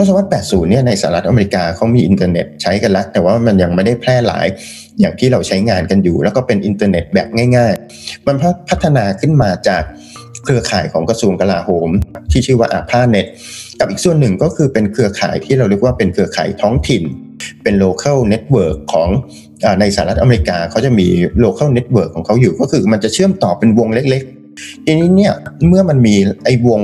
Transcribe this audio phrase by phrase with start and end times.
[0.00, 4.46] ทศวรรษ 80 เนี่ยในสหรัฐอเมริกาเขามีอินเทอร์เน็ตใช้กันแล้วแต่ว่ามันยังไม่ได้แพร่หลาย
[5.00, 8.36] อย่างที่เราใช้งานกันอยู่ แล้วก็เป็นอินเทอร์เน็ตแบบง่าย ๆ มัน
[8.68, 9.82] พัฒนาขึ้นมาจาก
[10.44, 11.88] เครือข่ายของกระทรวงกลาโหม
[12.30, 13.26] ที่ชื่อว่า ARPANET
[13.80, 17.02] กับอีกส่วนหนึ่งก็คือเป็นเครือข่ายที่เราเรียกว่าเป็นเครือข่ายท้องถิ่น
[17.62, 19.08] เป็น local network ของ
[19.80, 21.08] ในสหรัฐอเมริกาเขาจะมี
[21.44, 25.32] local network ของเขาอยู่ก็คือมันจะเชื่อมต่อเป็นวงเล็กๆทีนี้เนี่ย
[25.68, 26.82] เมื่อมันมีไอ้วง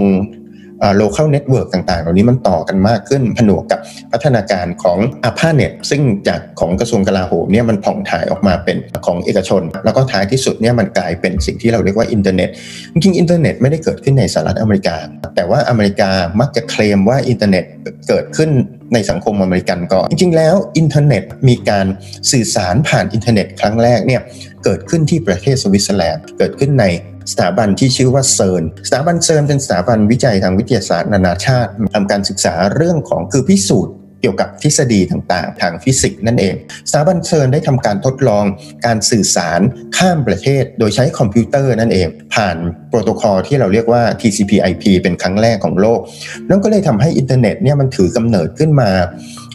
[1.01, 3.81] local network ต่างๆ เหล่านี้มันต่อกันมากขึ้นผนวกกับ
[4.13, 12.49] พัฒนาการของ ARPANET ซึ่งจากของกระทรวงกลาโหมเนี่ยมันผ่องถ่ายออกมาเป็นของเอกชน แล้วก็ท้ายที่สุดเนี่ยมันกลายเป็นสิ่งที่เราเรียกว่าอินเทอร์เน็ต
[12.93, 14.97] จริงๆอินเทอร์เน็ตไม่ได้เกิดขึ้นในสหรัฐอเมริกา
[15.37, 17.65] แต่ว่าอเมริกามักจะเคลมว่าอินเทอร์เน็ต
[18.09, 18.51] เกิดขึ้น
[18.95, 21.87] ในสังคมอเมริกันก่อนจริงๆ แล้วอินเทอร์เน็ตมีการ
[22.33, 24.23] สื่อสารผ่านอินเทอร์เน็ตครั้งแรกเนี่ย
[24.65, 26.85] เกิดขึ้นที่ประเทศสวิตเซอร์แลนด์เกิดขึ้นใน
[27.33, 36.55] สถาบันที่ชื่อว่า CERN สถาบัน CERN เป็นสถาบันวิจัยทางวิทยาศาสตร์นานาชาติทำการศึกษาเรื่องของคือพิสูจน์เกี่ยวกับทฤษฎีต่างๆ ทางฟิสิกส์นั่นเอง
[36.91, 38.45] สถาบัน CERN ได้ทำการทดลอง
[38.87, 39.61] การสื่อสาร
[39.97, 42.57] ข้ามประเทศ โดยใช้คอมพิวเตอร์นั่นเอง ผ่าน
[42.89, 46.01] โปรโตคอลที่เราเรียกว่า TCP/IP เป็นครั้งแรกของโลก
[46.49, 48.91] นั่นก็เลยทำให้อินเทอร์เน็ตเนี่ยมันถือกำเนิดขึ้นมา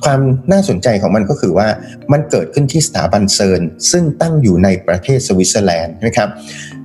[0.05, 1.67] ความน่าสนใจของมันก็คือว่า
[2.11, 6.29] มันเกิดขึ้นที่สถาบัน CERN ซึ่งตั้งอยู่ในประเทศสวิตเซอร์แลนด์นะครับ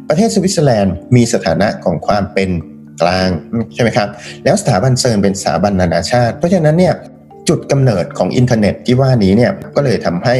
[0.08, 2.50] ประเทศสวิตเซอร์แลนด์มีสถานะของความเป็น
[3.02, 3.28] กลาง
[3.74, 4.08] ใช่ไหมครับ
[4.44, 6.94] แล้วสถาบัน CERN เป็นสถาบันนานาชาติ เพราะฉะนั้นเนี่ย
[7.48, 10.36] จุดกำเนิดของอินเทอร์เน็ตที่ว่านี้เนี่ยก็เลยทำให้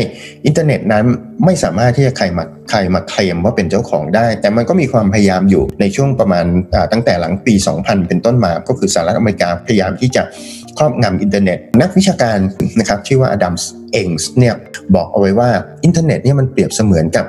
[0.46, 1.04] อินเทอร์เน็ตนั้น
[1.44, 6.44] ไม่สามารถที่จะใครมาใครมาเคลมว่าเป็นเจ้าของได้ แต่มันก็มีความพยายามอยู่ในช่วงประมาณ
[6.92, 10.22] ตั้งแต่หลังปี 2000 เป็นต้นมา ก็คือสหรัฐอเมริกาพยายามที่จะ
[10.78, 12.38] ครอบงำอินเทอร์เน็ต นักวิชาการ
[12.78, 14.54] นะครับชื่อว่าอดัมส์เองส์เนี่ย
[14.94, 15.50] บอกเอาไว้ว่า
[15.84, 17.24] อินเทอร์เน็ตเนี่ยมันเปรียบเสมือนกับ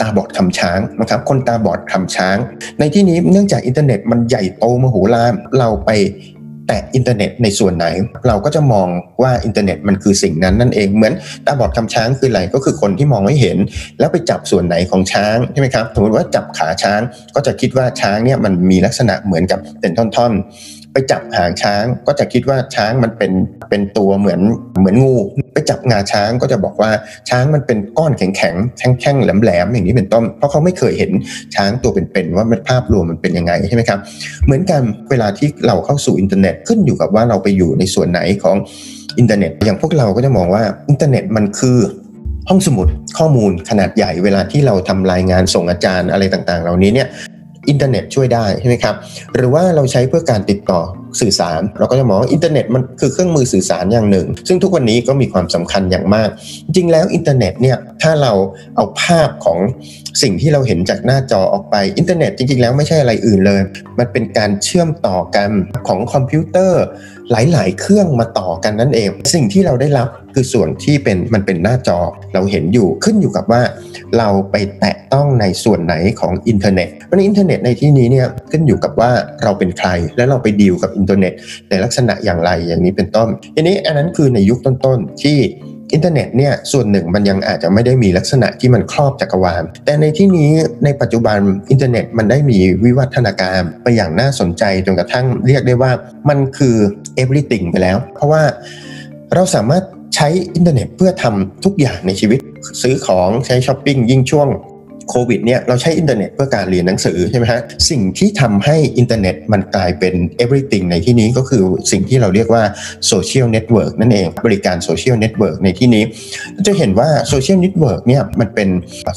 [0.00, 2.36] ตาบอดคลำช้างนะครับ คนตาบอดคลำช้าง
[2.78, 5.90] ในที่นี้เนื่องจากอินเทอร์เน็ตมันใหญ่โตมโหฬารเราไป
[6.68, 7.86] แตะอินเทอร์เน็ตในส่วนไหน
[8.28, 8.88] เราก็จะมอง
[9.22, 11.12] ว่าอินเทอร์เน็ตมันคือสิ่งนั้นนั่นเองเหมือน
[11.46, 13.58] ตาบอดคลำช้างคืออะไรก็คือคนที่มองไม่เห็น
[13.98, 17.00] แล้วไปจับส่วนไหนของช้างใช่ไหมครับสมมติว่าจับขาช้าง
[17.34, 20.32] ก็จะคิดว่าช้างเนี่ยมันมีลักษณะเหมือนกับเป็นท่อน
[20.96, 23.32] ไปจับหางช้างก็จะคิดว่าช้างมันเป็น
[23.70, 24.40] เป็นตัวเหมือน
[24.80, 25.16] เหมือนงู
[25.52, 26.90] ไปจับงาช้างก็จะบอกว่า
[27.30, 28.54] ช้างมันเป็นก้อนแข็งแข็ง
[29.00, 31.10] แท่งๆแหลมๆอย่างนี้เป็นต้นเพราะเขาไม่เคยเห็น
[31.54, 33.98] ช้างตัวเป็นๆว่ามันภาพรวมมันเป็นยังไงใช่ไหมครับ
[34.44, 34.80] เหมือนกัน
[35.10, 38.56] เวลาที่เราเข้าสู่อินเทอร์เน็ตขึ้นอยู่กับว่าเราไปอยู่ในส่วนไหนของ
[39.18, 41.78] อินเทอร์เน็ต อย่างพวกเราก็จะมองว่าอินเทอร์เน็ตมันคือ
[42.48, 47.08] ห้องสมุดข้อมูลขนาดใหญ่เวลาที่เราทำรายงานส่งอาจารย์อะไรต่างๆ เหล่านี้เนี่ย
[47.68, 48.94] อินเทอร์เน็ตช่วยได้ใช่ไหมครับ
[49.34, 50.80] หรือว่าเราใช้เพื่อการติดต่อ
[51.20, 56.28] สื่อสาร เราก็จะมองว่าอินเทอร์เน็ตมันคือเครื่องมือสื่อสารอย่างหนึ่ง ซึ่งทุกวันนี้ก็มีความสำคัญอย่างมาก
[56.76, 58.32] จริงแล้วอินเทอร์เน็ตเนี่ยถ้าเรา
[58.76, 59.58] เอาภาพของ
[60.22, 63.60] สิ่งที่เราเห็นจากหน้าจอออกไปอินเทอร์เน็ตจริงๆแล้วไม่ใช่อะไรอื่นเลย
[63.98, 65.50] มันเป็นการเชื่อมต่อกัน
[65.88, 66.82] ของคอมพิวเตอร์
[67.30, 71.98] หลายๆ เครื่องมาต่อกันนั่นเอง สิ่งที่เราได้รับ คือส่วนที่เป็นมันเป็นหน้าจอ
[72.34, 73.62] เราเห็นอยู่ขึ้นอยู่กับว่า
[74.18, 79.10] เราไปแตะต้องในส่วนไหนของอินเทอร์เน็ตเพราะอินเทอร์เน็ตในที่นี้เนี่ยขึ้นอยู่กับว่า
[79.42, 81.32] เราเป็นใครและเราไปดีลกับอินเทอร์เน็ต
[81.70, 85.38] ในลักษณะอย่างไรอย่างนี้เป็นต้นทีนี้อันนั้นคือในยุคต้นๆที่
[85.92, 90.50] อินเทอร์เน็ตเนี่ยส่วนหนึ่งมันยังอาจจะไม่ได้มีลักษณะที่มันครอบจักรวาล แต่ในที่นี้
[90.84, 91.38] ในปัจจุบัน
[91.70, 95.92] อินเทอร์เน็ตมันได้มีวิวัฒนาการไปอย่างน่าสนใจจนกระทั่งเรียกได้ว่า
[96.28, 96.76] มันคือ
[97.22, 98.42] everything ไปแล้ว เพราะว่า
[99.34, 99.84] เราสามารถ
[100.16, 102.40] ใช้อินเทอร์เน็ตเพื่อทำทุกอย่างในชีวิต
[102.82, 104.48] ซื้อของใช้ช้อปปิ้งยิ่งช่วง
[105.10, 107.60] โควิดเนี่ยเราใช้อินเทอร์เน็ตเพื่อการเรียนหนังสือใช่ไหมฮะ
[107.90, 111.62] สิ่งที่ทำให้อินเทอร์เน็ตมันกลายเป็น everything ในที่นี้ก็คือ
[111.92, 112.62] สิ่งที่เราเรียกว่า
[113.06, 116.04] social network นั่นเอง บริการ social network ในที่นี้
[116.66, 118.68] จะเห็นว่า social network เนี่ยมันเป็น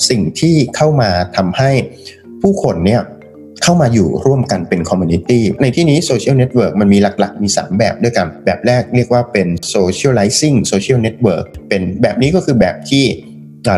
[0.10, 1.72] สิ่งที่เข้ามาทำให้
[2.42, 3.02] ผู้คนเนี่ย
[3.64, 13.06] เข้ามาอยู่ร่วมกันเป็น community ในที่นี้ social network มันมีหลักๆ มี 3 แบบด้วยกัน แบบแรกเรียกว่าเป็น socializing social network เป็นแบบนี้ก็คือแบบที่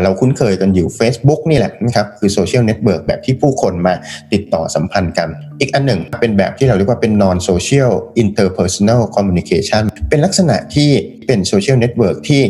[0.04, 3.94] เราคุ้นเคยกันอยู่ Facebook นี่แหละนะครับคือโซเชียลเน็ตเวิร์กแบบที่ผู้คนมา
[4.32, 5.28] ติดต่อสัมพันธ์กัน
[5.60, 7.92] อีกอันหนึ่งเป็นแบบที่เราเรียกว่าเป็น non social
[8.22, 10.90] interpersonal communication เป็นลักษณะที่
[11.26, 12.42] เป็นโซเชียลเน็ตเวิร์กที่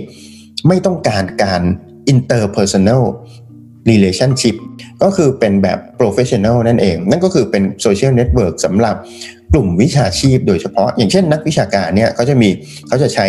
[0.69, 1.63] ไม่ต้องการการ
[2.13, 3.03] interpersonal
[3.91, 4.57] relationship
[5.03, 8.97] ก็คือเป็นแบบ professional นั่นเอง นั่นก็คือเป็นโซเชียลเน็ตเวิร์กสำหรับ
[9.53, 12.49] กลุ่มวิชาชีพโดยเฉพาะ อย่างเช่นนักวิชาการเนี่ยเขาจะมี
[12.89, 13.27] เขาจะใช้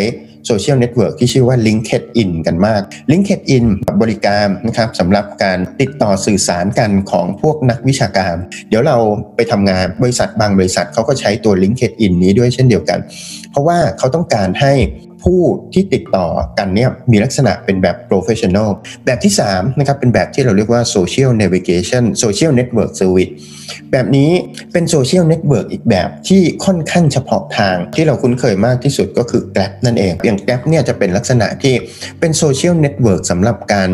[0.47, 3.65] โซเชียลเน็ตเวิร์กที่ชื่อว่า LinkedIn กันมาก LinkedIn
[4.01, 8.35] บริการนะครับสำหรับการติดต่อสื่อสารกันของพวกนักวิชาการ
[8.69, 8.97] เดี๋ยวเรา
[9.35, 12.99] ไปทำงานบริษัทบางบริษัทเขาก็ใช้ตัว LinkedIn นี้ด้วยเช่นเดียวกัน
[13.51, 14.73] เพราะว่าเขาต้องการให้
[15.23, 15.41] ผู้
[15.73, 16.27] ที่ติดต่อ
[16.57, 18.69] กันเนี่ยมีลักษณะเป็นแบบ professional
[19.05, 23.31] แบบที่3นะครับเป็นแบบที่เราเรียกว่า social navigation social network service
[23.91, 24.31] แบบนี้
[24.71, 31.75] เป็น social network อีกแบบที่ค่อนข้างเฉพาะทางที่เราคุ้นเคยมากที่สุดก็คือ Grab นั่นเอง อย่าง Grab เนี่ยจะเป็นลักษณะที่
[32.19, 33.89] เป็น social network สำหรับการ ใ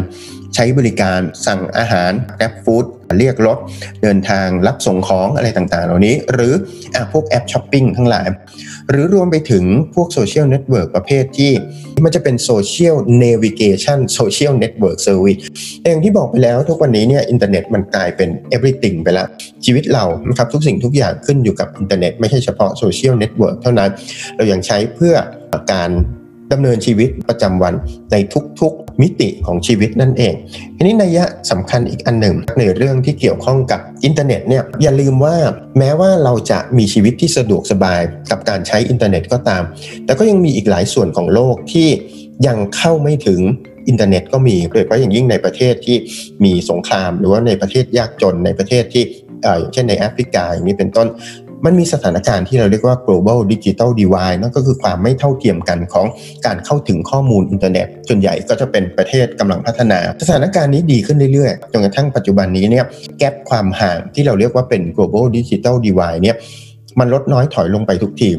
[0.59, 2.85] ช้บริการสั่งอาหาร Grab Food
[3.19, 3.57] เรียกรถ
[4.03, 6.53] เดินทางรับส่งของอะไรต่างๆ เหล่านี้ หรือ
[6.95, 8.27] อพวกแอปช้อปปิ้งทั้งหลาย
[8.89, 9.63] หรือรวมไปถึง
[9.95, 11.51] พวกโซเชียลเน็ตเวิร์กประเภทที่
[12.05, 15.37] มันจะเป็น social navigation social network service
[15.85, 19.27] อย่างที่บอกไปแล้วทุกวันนี้เนี่ยอินเทอร์เน็ตมันกลายเป็น everything ไปแล้ว
[19.65, 23.89] ชีวิตเรานะครับทุกสิ่งทุกอย่างขึ้นอยู่กับอินเทอร์เน็ตไม่ใช่เฉพาะโซเชียลเน็ตเวิร์กเท่านั้น
[24.35, 25.15] เรายังใช้เพื่อ
[25.73, 25.91] การ
[26.51, 27.73] ดำเนินชีวิตประจำวัน
[28.11, 28.15] ใน
[28.59, 30.33] ทุกๆ มิติของชีวิตนั่นเอง
[30.75, 35.35] ทีนี้นัยยะสำคัญอีกอันหนึ่งในเรื่องที่เกี่ยวข้องกับอินเทอร์เน็ตเนี่ยอย่าลืมว่า
[35.77, 38.01] แม้ว่าเราจะมีชีวิตที่สะดวกสบาย
[38.31, 39.63] กับการใช้อินเทอร์เน็ตก็ตาม
[40.05, 41.87] แต่ก็ยังมีอีกหลายส่วนของโลกที่
[42.47, 43.39] ยังเข้าไม่ถึง
[43.87, 45.97] อินเทอร์เน็ตก็มีโดยเฉพาะอย่างยิ่งในประเทศที่
[46.43, 49.03] มีสงคราม หรือว่าในประเทศยากจนในประเทศที่
[49.59, 51.07] อย่างเช่นในแอฟริกาอย่างนี้เป็นต้น
[51.65, 56.05] มันมีสถานการณ์ที่เราเรียกว่า global digital divide นั่นก็คือความไม่เท่าเทียมกันของ
[56.45, 62.85] การเข้าถึงข้อมูลอินเทอร์เน็ตส่วนใหญ่ก็จะเป็นประเทศกำลังพัฒนา สถานการณ์นี้ดีขึ้นเรื่อยๆจนกระทั่งปัจจุบันนี้เนี่ย
[63.19, 66.35] gap ความห่างที่เราเรียกว่าเป็น global digital divide เนี่ย
[66.99, 68.31] มันลดน้อยถอยลงไปทุกที